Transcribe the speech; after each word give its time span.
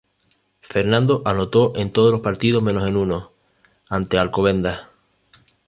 Fernando 0.61 1.21
anotó 1.25 1.73
en 1.77 1.91
todos 1.93 2.11
los 2.11 2.21
partidos 2.21 2.63
menos 2.63 2.87
en 2.87 2.97
uno, 2.97 3.33
ante 3.87 4.17
Alcobendas. 4.17 4.87